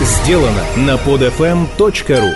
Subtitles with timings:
[0.00, 2.30] сделано на podfm.ru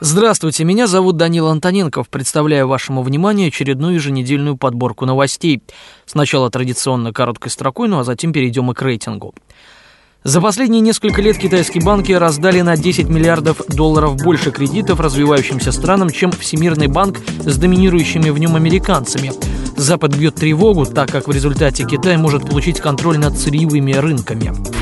[0.00, 2.08] Здравствуйте, меня зовут Данил Антоненков.
[2.08, 5.62] Представляю вашему вниманию очередную еженедельную подборку новостей.
[6.06, 9.34] Сначала традиционно короткой строкой, ну а затем перейдем и к рейтингу.
[10.24, 16.08] За последние несколько лет китайские банки раздали на 10 миллиардов долларов больше кредитов развивающимся странам,
[16.08, 19.32] чем Всемирный банк с доминирующими в нем американцами.
[19.76, 24.77] Запад бьет тревогу, так как в результате Китай может получить контроль над сырьевыми рынками.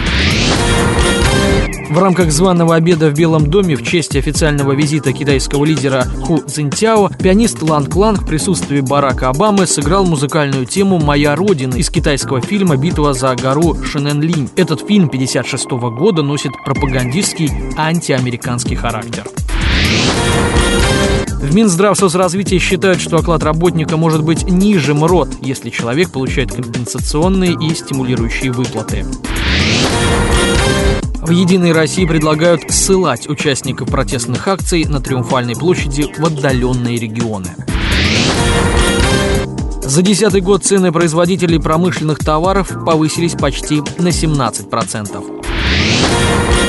[1.96, 7.08] В рамках званого обеда в Белом доме в честь официального визита китайского лидера Ху Цзиньтяо
[7.08, 12.76] пианист Ланг Ланг в присутствии Барака Обамы сыграл музыкальную тему «Моя родина» из китайского фильма
[12.76, 14.50] «Битва за гору Шиненлинь».
[14.57, 19.25] Этот фильм 1956 года носит пропагандистский антиамериканский характер.
[21.40, 27.75] В Минздравсоцразвитии считают, что оклад работника может быть ниже МРОД, если человек получает компенсационные и
[27.75, 29.06] стимулирующие выплаты.
[31.22, 37.48] В «Единой России» предлагают ссылать участников протестных акций на Триумфальной площади в отдаленные регионы.
[39.83, 46.66] За десятый год цены производителей промышленных товаров повысились почти на 17%.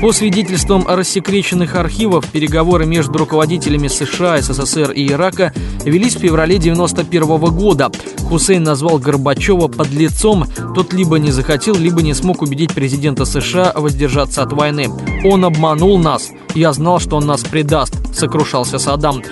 [0.00, 5.52] По свидетельствам рассекреченных архивов, переговоры между руководителями США, СССР и Ирака
[5.84, 7.90] велись в феврале 1991 года.
[8.28, 10.44] Хусейн назвал Горбачева подлецом,
[10.76, 14.88] тот либо не захотел, либо не смог убедить президента США воздержаться от войны.
[15.24, 16.30] «Он обманул нас.
[16.54, 19.22] Я знал, что он нас предаст»,— сокрушался Саддам.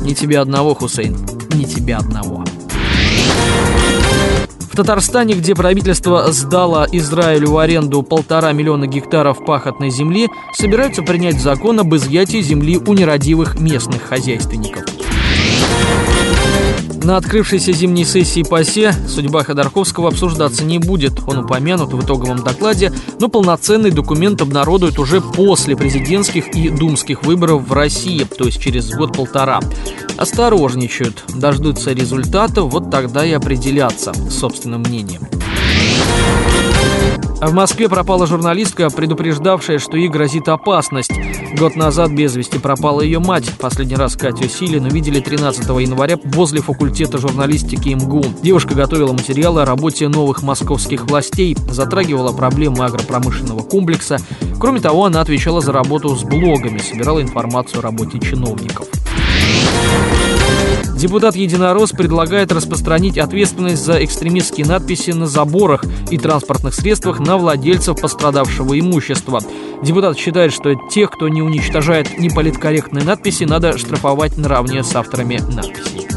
[0.00, 1.16] «Не тебя одного, Хусейн,
[1.54, 2.44] не тебя одного».
[4.74, 11.40] В Татарстане, где правительство сдало Израилю в аренду полтора миллиона гектаров пахотной земли, собираются принять
[11.40, 14.93] закон об изъятии земли у нерадивых местных хозяйственников.
[17.04, 21.20] На открывшейся зимней сессии ПАСЕ судьба Ходорковского обсуждаться не будет.
[21.26, 27.68] Он упомянут в итоговом докладе, но полноценный документ обнародуют уже после президентских и думских выборов
[27.68, 29.60] в России, то есть через год-полтора.
[30.16, 35.28] Осторожничают, дождутся результата, вот тогда и определятся собственным мнением.
[37.42, 41.12] В Москве пропала журналистка, предупреждавшая, что ей грозит опасность.
[41.56, 43.48] Год назад без вести пропала ее мать.
[43.60, 48.24] Последний раз Катю Силин увидели 13 января возле факультета журналистики МГУ.
[48.42, 54.18] Девушка готовила материалы о работе новых московских властей, затрагивала проблемы агропромышленного комплекса.
[54.58, 58.88] Кроме того, она отвечала за работу с блогами, собирала информацию о работе чиновников.
[61.04, 68.00] Депутат Единорос предлагает распространить ответственность за экстремистские надписи на заборах и транспортных средствах на владельцев
[68.00, 69.42] пострадавшего имущества.
[69.82, 76.08] Депутат считает, что тех, кто не уничтожает неполиткорректные надписи, надо штрафовать наравне с авторами надписей.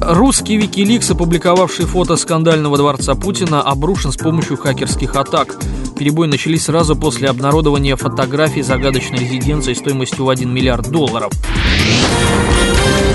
[0.00, 5.56] Русский Викиликс, опубликовавший фото скандального дворца Путина, обрушен с помощью хакерских атак.
[5.98, 11.32] Перебои начались сразу после обнародования фотографий загадочной резиденции стоимостью в 1 миллиард долларов.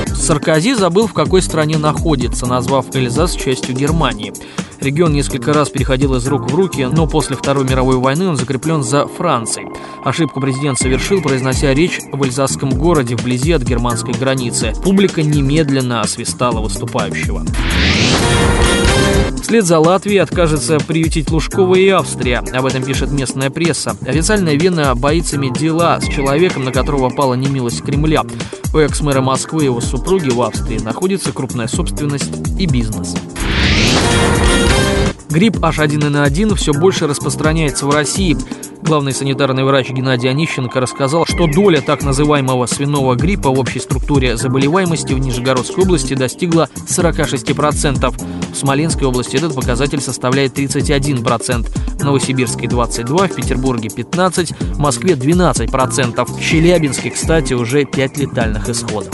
[0.08, 4.34] Саркози забыл, в какой стране находится, назвав Эльзас частью Германии.
[4.80, 8.82] Регион несколько раз переходил из рук в руки, но после Второй мировой войны он закреплен
[8.84, 9.68] за Францией.
[10.04, 14.74] Ошибку президент совершил, произнося речь в Эльзасском городе вблизи от германской границы.
[14.84, 17.44] Публика немедленно освистала выступающего.
[19.50, 22.44] Вслед за Латвией откажется приютить Лужкова и Австрия.
[22.54, 23.96] Об этом пишет местная пресса.
[24.06, 28.22] Официальная Вена боится иметь дела с человеком, на которого пала немилость Кремля.
[28.76, 32.30] У экс-мэра Москвы и его супруги в Австрии находится крупная собственность
[32.60, 33.16] и бизнес.
[35.30, 38.36] Грипп H1N1 все больше распространяется в России.
[38.82, 44.38] Главный санитарный врач Геннадий Онищенко рассказал, что доля так называемого свиного гриппа в общей структуре
[44.38, 48.14] заболеваемости в Нижегородской области достигла 46%.
[48.54, 51.68] В Смоленской области этот показатель составляет 31%,
[52.00, 56.26] в Новосибирске 22%, в Петербурге 15%, в Москве 12%.
[56.26, 59.14] В Челябинске, кстати, уже 5 летальных исходов.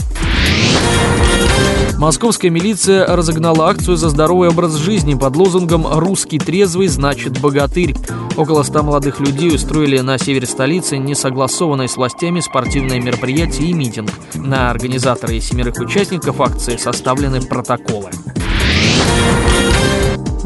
[1.97, 7.95] Московская милиция разогнала акцию за здоровый образ жизни под лозунгом «Русский трезвый значит богатырь».
[8.35, 14.11] Около ста молодых людей устроили на севере столицы несогласованное с властями спортивное мероприятие и митинг.
[14.33, 18.09] На организаторы и семерых участников акции составлены протоколы.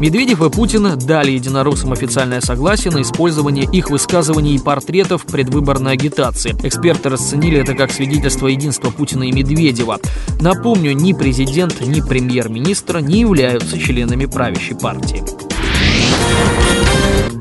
[0.00, 5.92] Медведев и Путин дали единороссам официальное согласие на использование их высказываний и портретов в предвыборной
[5.92, 6.56] агитации.
[6.62, 10.00] Эксперты расценили это как свидетельство единства Путина и Медведева.
[10.40, 15.22] Напомню, ни президент, ни премьер-министр не являются членами правящей партии.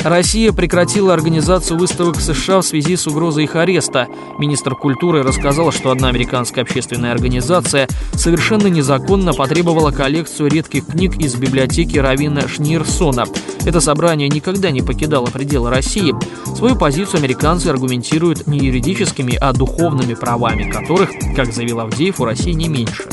[0.04, 4.08] Россия прекратила организацию выставок США в связи с угрозой их ареста.
[4.38, 11.36] Министр культуры рассказал, что одна американская общественная организация совершенно незаконно потребовала коллекцию редких книг из
[11.36, 13.26] библиотеки Равина Шнирсона.
[13.66, 16.16] Это собрание никогда не покидало пределы России.
[16.56, 22.54] Свою позицию американцы аргументируют не юридическими, а духовными правами, которых, как заявил Авдеев, у России
[22.54, 23.06] не меньше.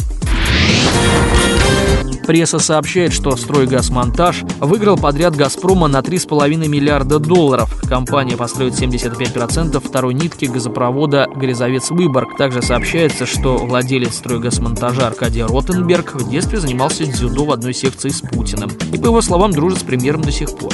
[2.27, 7.81] Пресса сообщает, что «Стройгазмонтаж» выиграл подряд «Газпрома» на 3,5 миллиарда долларов.
[7.89, 12.37] Компания построит 75% второй нитки газопровода «Грязовец-Выборг».
[12.37, 18.21] Также сообщается, что владелец «Стройгазмонтажа» Аркадий Ротенберг в детстве занимался дзюдо в одной секции с
[18.21, 18.71] Путиным.
[18.93, 20.73] И, по его словам, дружит с премьером до сих пор.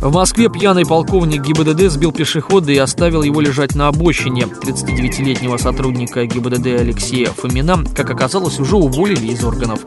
[0.00, 4.44] В Москве пьяный полковник ГИБДД сбил пешехода и оставил его лежать на обочине.
[4.44, 9.80] 39-летнего сотрудника ГИБДД Алексея Фомина, как оказалось, уже уволили из органов.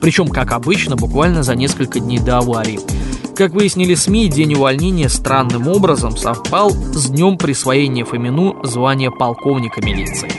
[0.00, 2.80] Причем, как обычно, буквально за несколько дней до аварии.
[3.36, 10.32] Как выяснили СМИ, день увольнения странным образом совпал с днем присвоения Фомину звания полковника милиции.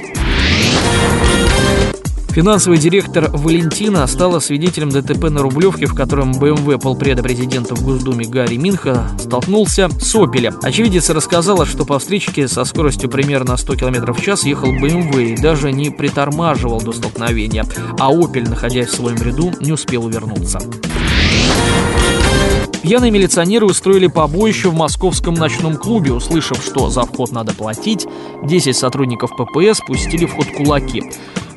[2.30, 8.26] Финансовый директор Валентина стала свидетелем ДТП на Рублевке, в котором БМВ полпреда президента в Госдуме
[8.26, 10.56] Гарри Минха столкнулся с «Опелем».
[10.62, 15.36] Очевидец рассказала, что по встречке со скоростью примерно 100 км в час ехал БМВ и
[15.36, 17.66] даже не притормаживал до столкновения,
[18.00, 20.60] а «Опель», находясь в своем ряду, не успел увернуться.
[22.81, 28.08] Пьяные милиционеры устроили побоище в московском ночном клубе, услышав, что за вход надо платить.
[28.44, 31.04] 10 сотрудников ППС пустили в ход кулаки.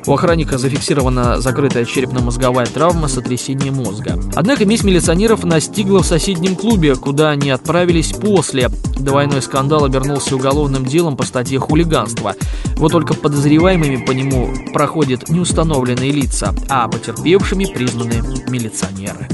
[0.05, 4.19] У охранника зафиксирована закрытая черепно-мозговая травма сотрясения мозга.
[4.35, 8.69] Однако месть милиционеров настигла в соседнем клубе, куда они отправились после.
[8.99, 12.35] Двойной скандал обернулся уголовным делом по статье «Хулиганство».
[12.75, 19.29] Вот только подозреваемыми по нему проходят неустановленные лица, а потерпевшими признаны милиционеры.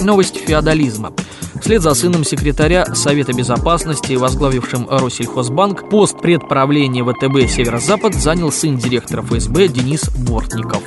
[0.00, 1.12] Новость феодализма.
[1.60, 9.22] Вслед за сыном секретаря Совета Безопасности, возглавившим Россельхозбанк, пост предправления ВТБ «Северо-Запад» занял сын директора
[9.22, 10.82] ФСБ Денис Бортников.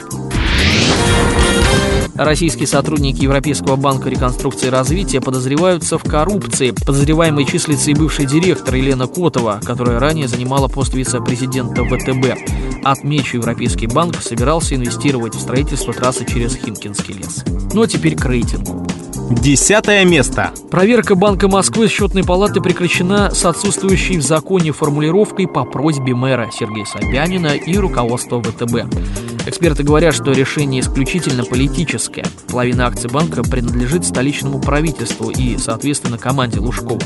[2.16, 6.72] Российские сотрудники Европейского банка реконструкции и развития подозреваются в коррупции.
[6.72, 12.84] Подозреваемый числится и бывший директор Елена Котова, которая ранее занимала пост вице-президента ВТБ.
[12.84, 17.44] Отмечу, Европейский банк собирался инвестировать в строительство трассы через Химкинский лес.
[17.74, 18.86] Ну а теперь к рейтингу.
[19.32, 20.52] Десятое место.
[20.70, 26.86] Проверка Банка Москвы счетной палаты прекращена с отсутствующей в законе формулировкой по просьбе мэра Сергея
[26.86, 29.31] Собянина и руководства ВТБ.
[29.46, 32.26] Эксперты говорят, что решение исключительно политическое.
[32.48, 37.02] Половина акций банка принадлежит столичному правительству и, соответственно, команде Лужкова.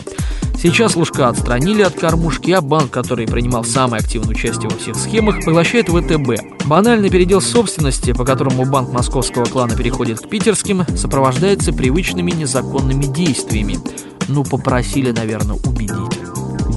[0.58, 5.46] Сейчас Лужка отстранили от кормушки, а банк, который принимал самое активное участие во всех схемах,
[5.46, 6.66] поглощает ВТБ.
[6.66, 13.78] Банальный передел собственности, по которому банк московского клана переходит к питерским, сопровождается привычными незаконными действиями.
[14.28, 16.35] Ну, попросили, наверное, убедить.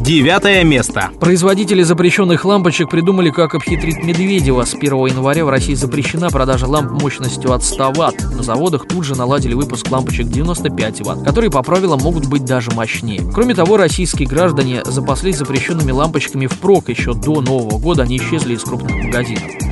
[0.08, 1.10] Девятое место.
[1.20, 4.64] Производители запрещенных лампочек придумали, как обхитрить Медведева.
[4.64, 8.34] С 1 января в России запрещена продажа ламп мощностью от 100 Вт.
[8.34, 12.70] На заводах тут же наладили выпуск лампочек 95 Вт, которые по правилам могут быть даже
[12.70, 13.20] мощнее.
[13.34, 16.88] Кроме того, российские граждане запаслись запрещенными лампочками впрок.
[16.88, 19.67] Еще до Нового года они исчезли из крупных магазинов.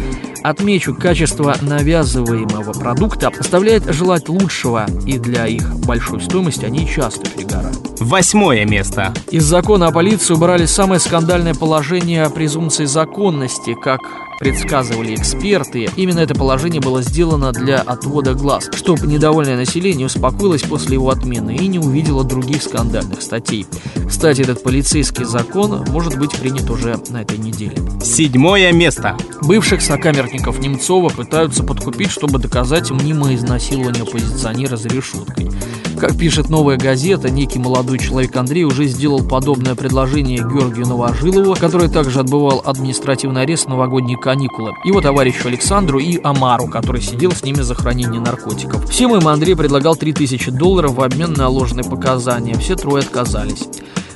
[0.47, 7.77] Отмечу, качество навязываемого продукта оставляет желать лучшего, и для их большой стоимости они часто перегорают.
[7.99, 9.13] Восьмое место.
[9.33, 14.03] Из закона о полиции убрали самое скандальное положение презумпции законности, как
[14.39, 15.89] предсказывали эксперты.
[15.97, 21.57] Именно это положение было сделано для отвода глаз, чтобы недовольное население успокоилось после его отмены
[21.57, 23.67] и не увидело других скандальных статей.
[24.09, 27.77] Кстати, этот полицейский закон может быть принят уже на этой неделе.
[28.03, 29.17] Седьмое место.
[29.43, 35.51] Бывших сокамерников Немцова пытаются подкупить, чтобы доказать мнимое изнасилование оппозиционера за решеткой.
[35.99, 41.89] Как пишет «Новая газета», некий молодой человек Андрей уже сделал подобное предложение Георгию Новожилову, который
[41.89, 47.43] также отбывал административный арест в новогодние каникулы, его товарищу Александру и Амару, который сидел с
[47.43, 48.89] ними за хранение наркотиков.
[48.91, 52.55] Всем им Андрей предлагал 3000 долларов в обмен на ложные показания.
[52.55, 53.67] Все трое отказались.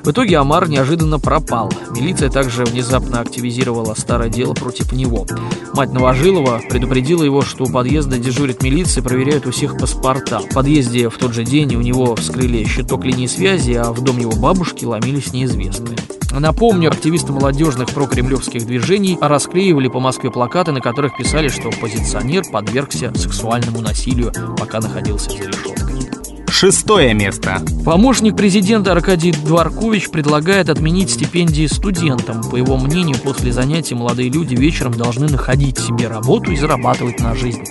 [0.03, 1.71] В итоге Амар неожиданно пропал.
[1.91, 5.27] Милиция также внезапно активизировала старое дело против него.
[5.75, 10.39] Мать Новожилова предупредила его, что у подъезда дежурит милиция, проверяют у всех паспорта.
[10.39, 14.19] В подъезде в тот же день у него вскрыли щиток линии связи, а в дом
[14.19, 15.99] его бабушки ломились неизвестные.
[16.33, 23.13] Напомню, активисты молодежных прокремлевских движений расклеивали по Москве плакаты, на которых писали, что оппозиционер подвергся
[23.15, 25.80] сексуальному насилию, пока находился за решеткой.
[26.61, 27.63] Шестое место.
[27.87, 32.43] Помощник президента Аркадий Дворкович предлагает отменить стипендии студентам.
[32.51, 37.35] По его мнению, после занятий молодые люди вечером должны находить себе работу и зарабатывать на
[37.35, 37.65] жизнь.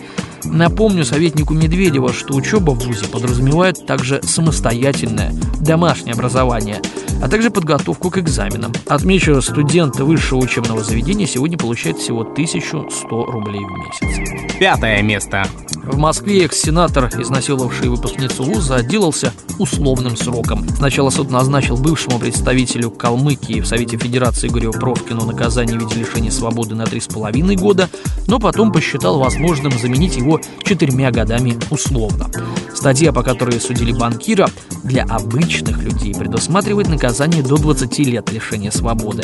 [0.45, 6.81] Напомню советнику Медведева, что учеба в ВУЗе подразумевает также самостоятельное домашнее образование,
[7.21, 8.71] а также подготовку к экзаменам.
[8.87, 14.57] Отмечу, студент высшего учебного заведения сегодня получает всего 1100 рублей в месяц.
[14.59, 15.45] Пятое место.
[15.83, 20.67] В Москве экс-сенатор, изнасиловавший выпускницу вуза, отделался условным сроком.
[20.69, 26.31] Сначала суд назначил бывшему представителю Калмыкии в Совете Федерации Игорю Провкину наказание в виде лишения
[26.31, 27.89] свободы на 3,5 года,
[28.27, 30.28] но потом посчитал возможным заменить его
[30.63, 32.27] четырьмя годами условно.
[32.75, 34.49] Статья, по которой судили банкира,
[34.83, 39.23] для обычных людей предусматривает наказание до 20 лет лишения свободы.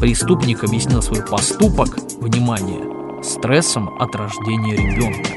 [0.00, 5.30] Преступник объяснил свой поступок, внимание, стрессом от рождения ребенка.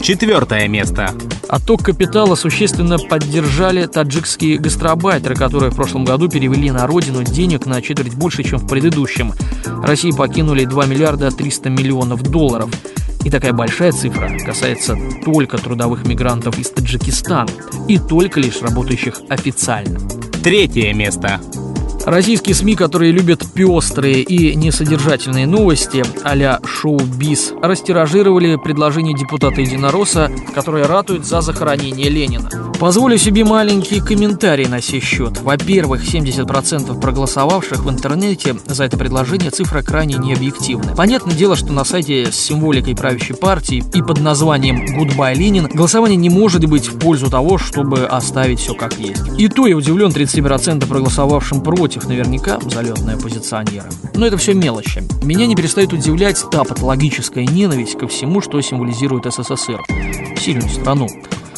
[0.00, 1.14] Четвертое место.
[1.48, 7.82] Отток капитала существенно поддержали таджикские гастробайтеры, которые в прошлом году перевели на родину денег на
[7.82, 9.32] четверть больше, чем в предыдущем.
[9.82, 12.70] России покинули 2 миллиарда 300 миллионов долларов.
[13.24, 17.50] И такая большая цифра касается только трудовых мигрантов из Таджикистана
[17.88, 20.00] и только лишь работающих официально.
[20.42, 21.40] Третье место.
[22.06, 30.86] Российские СМИ, которые любят пестрые и несодержательные новости а-ля шоу-биз, растиражировали предложение депутата Единоросса, которое
[30.86, 32.50] ратует за захоронение Ленина.
[32.80, 35.38] Позволю себе маленький комментарий на сей счет.
[35.42, 40.94] Во-первых, 70% проголосовавших в интернете за это предложение цифра крайне необъективная.
[40.94, 46.16] Понятное дело, что на сайте с символикой правящей партии и под названием «Goodbye Ленин» голосование
[46.16, 49.20] не может быть в пользу того, чтобы оставить все как есть.
[49.36, 53.88] И то я удивлен 30% проголосовавшим против против наверняка залетные оппозиционеры.
[54.14, 55.02] Но это все мелочи.
[55.24, 59.82] Меня не перестает удивлять та патологическая ненависть ко всему, что символизирует СССР.
[60.38, 61.08] Сильную страну.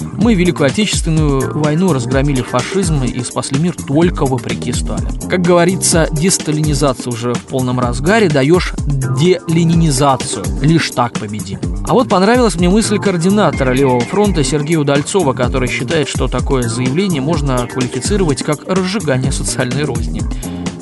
[0.00, 5.28] Мы Великую Отечественную войну разгромили фашизм и спасли мир только вопреки Сталину.
[5.28, 10.46] Как говорится, десталинизация уже в полном разгаре, даешь деленинизацию.
[10.62, 11.58] Лишь так победим.
[11.92, 17.20] А вот понравилась мне мысль координатора Левого фронта Сергея Удальцова, который считает, что такое заявление
[17.20, 20.22] можно квалифицировать как разжигание социальной розни.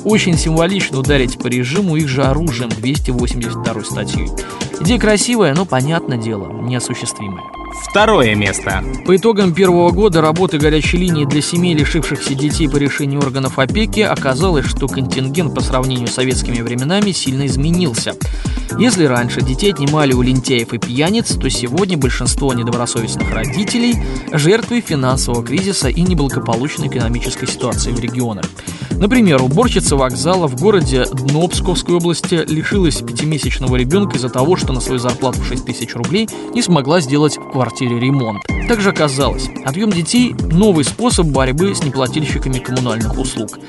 [0.05, 4.29] Очень символично ударить по режиму их же оружием 282 статьей.
[4.79, 7.60] Идея красивая, но, понятное дело, неосуществимая.
[7.71, 8.83] Второе место.
[9.05, 14.01] По итогам первого года работы горячей линии для семей, лишившихся детей по решению органов опеки,
[14.01, 18.15] оказалось, что контингент по сравнению с советскими временами сильно изменился.
[18.77, 24.01] Если раньше детей отнимали у лентяев и пьяниц, то сегодня большинство недобросовестных родителей–
[24.31, 28.45] жертвы финансового кризиса и неблагополучной экономической ситуации в регионах.
[28.91, 34.79] Например, уборщица вокзала в городе Дно Псковской области лишилась пятимесячного ребенка из-за того, что на
[34.79, 38.41] свою зарплату 6 тысяч рублей не смогла сделать в квартире ремонт.
[38.67, 43.59] Также оказалось, отъем детей– новый способ борьбы с неплательщиками коммунальных услуг.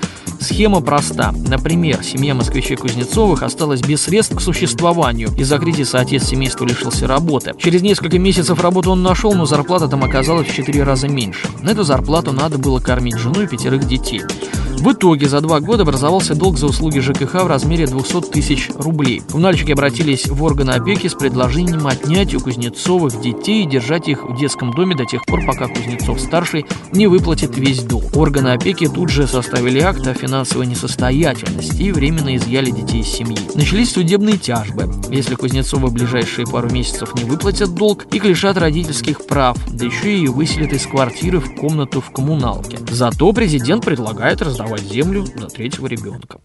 [0.40, 1.32] Схема проста.
[1.46, 5.28] Например, семья москвичей Кузнецовых осталась без средств к существованию.
[5.36, 7.52] Из-за кризиса отец семейства лишился работы.
[7.58, 11.46] Через несколько месяцев работу он нашел, но зарплата там оказалась в 4 раза меньше.
[11.60, 14.22] На эту зарплату надо было кормить жену и пятерых детей.
[14.78, 19.22] В итоге за два года образовался долг за услуги ЖКХ в размере 200 тысяч рублей.
[19.30, 24.36] Коммунальщики обратились в органы опеки с предложением отнять у Кузнецовых детей и держать их в
[24.36, 28.16] детском доме до тех пор, пока Кузнецов-старший не выплатит весь долг.
[28.16, 33.38] Органы опеки тут же составили акт о финансовой несостоятельности и временно изъяли детей из семьи.
[33.54, 34.90] Начались судебные тяжбы.
[35.10, 40.16] Если Кузнецовы в ближайшие пару месяцев не выплатят долг, их лишат родительских прав, да еще
[40.16, 42.78] и выселят из квартиры в комнату в коммуналке.
[42.90, 46.38] Зато президент предлагает раздавать землю на третьего ребенка.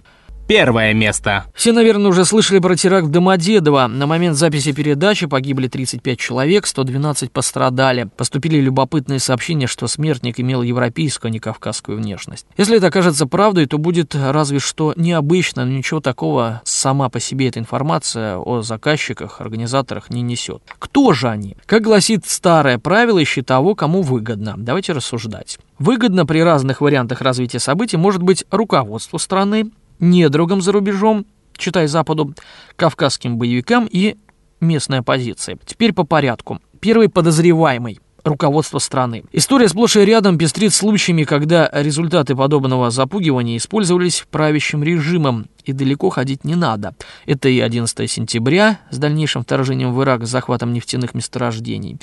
[0.48, 1.44] Первое место.
[1.54, 3.88] Все, наверное, уже слышали про теракт в Домодедово.
[3.88, 8.10] На момент записи передачи погибли 35 человек, 112 пострадали.
[8.16, 12.46] Поступили любопытные сообщения, что смертник имел европейскую, а не кавказскую внешность.
[12.56, 17.50] Если это окажется правдой, то будет разве что необычно, но ничего такого сама по себе
[17.50, 20.62] эта информация о заказчиках, организаторах не несет.
[20.80, 21.58] Кто же они?
[21.66, 24.54] Как гласит старое правило, ищи того, кому выгодно.
[24.56, 25.60] Давайте рассуждать.
[25.78, 31.26] Выгодно при разных вариантах развития событий может быть руководство страны, недругам за рубежом,
[31.56, 32.34] читай Западу,
[32.76, 34.18] кавказским боевикам и
[34.60, 35.58] местной оппозиции.
[35.66, 36.60] Теперь по порядку.
[36.80, 39.24] Первый подозреваемый руководство страны.
[39.32, 46.10] История сплошь и рядом пестрит случаями, когда результаты подобного запугивания использовались правящим режимом, и далеко
[46.10, 46.96] ходить не надо.
[47.26, 52.00] Это и 11 сентября с дальнейшим вторжением в Ирак с захватом нефтяных месторождений,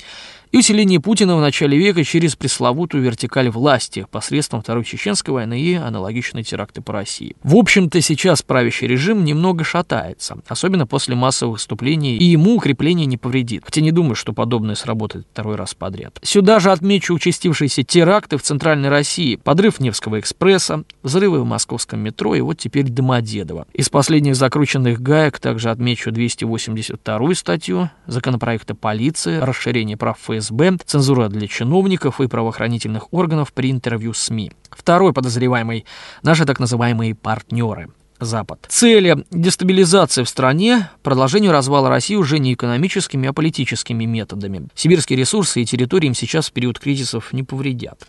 [0.51, 5.73] и усиление Путина в начале века через пресловутую вертикаль власти посредством Второй Чеченской войны и
[5.73, 7.35] аналогичные теракты по России.
[7.43, 13.17] В общем-то, сейчас правящий режим немного шатается, особенно после массовых выступлений, и ему укрепление не
[13.17, 13.63] повредит.
[13.65, 16.19] Хотя не думаю, что подобное сработает второй раз подряд.
[16.21, 22.35] Сюда же отмечу участившиеся теракты в Центральной России, подрыв Невского экспресса, взрывы в московском метро
[22.35, 23.54] и вот теперь Домодедово.
[23.73, 31.47] Из последних закрученных гаек также отмечу 282 статью законопроекта полиции, расширение прав ФСБ, цензура для
[31.47, 34.51] чиновников и правоохранительных органов при интервью СМИ.
[34.69, 35.85] Второй подозреваемый–
[36.23, 37.89] наши так называемые партнеры.
[38.19, 38.65] Запад.
[38.69, 44.69] Цели дестабилизации в стране, продолжению развала России уже не экономическими, а политическими методами.
[44.73, 48.07] Сибирские ресурсы и территории им сейчас в период кризисов не повредят.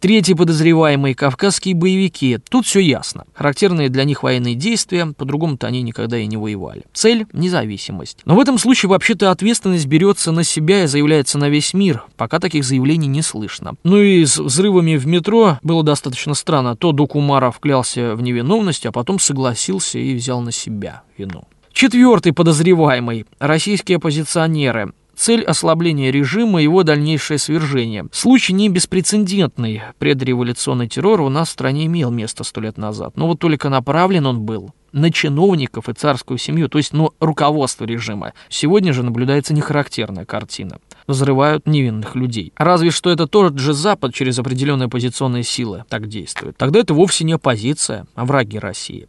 [0.00, 2.38] Третий подозреваемый– кавказские боевики.
[2.48, 3.24] Тут все ясно.
[3.34, 6.84] Характерные для них военные действия, по-другому-то они никогда и не воевали.
[6.92, 8.18] Цель– независимость.
[8.24, 12.04] Но в этом случае вообще-то ответственность берется на себя и заявляется на весь мир.
[12.16, 13.74] Пока таких заявлений не слышно.
[13.82, 16.76] Ну и с взрывами в метро было достаточно странно.
[16.76, 21.42] То Докумаров клялся в невиновности, а потом согласился и взял на себя вину.
[21.72, 24.92] Четвертый подозреваемый– российские оппозиционеры.
[25.18, 28.06] Цель ослабления режима и его дальнейшее свержение.
[28.12, 29.82] Случай не беспрецедентный.
[29.98, 33.16] Предреволюционный террор у нас в стране имел место сто лет назад.
[33.16, 37.84] Но вот только направлен он был на чиновников и царскую семью, то есть ну, руководство
[37.84, 38.32] режима.
[38.48, 40.78] Сегодня же наблюдается нехарактерная картина.
[41.08, 42.52] Взрывают невинных людей.
[42.56, 46.56] Разве что это тот же Запад через определенные оппозиционные силы так действует.
[46.56, 49.08] Тогда это вовсе не оппозиция, а враги России.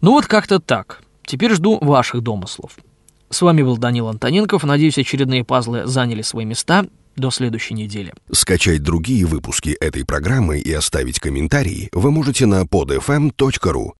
[0.00, 1.00] Ну вот как-то так.
[1.24, 2.76] Теперь жду ваших домыслов.
[3.30, 4.64] С вами был Данил Антоненков.
[4.64, 6.86] Надеюсь, очередные пазлы заняли свои места.
[7.16, 8.14] До следующей недели.
[8.30, 13.92] Скачать другие выпуски этой программы и оставить комментарии вы можете на podfm.ru.